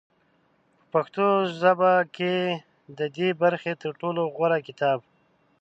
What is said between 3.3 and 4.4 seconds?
برخې تر ټولو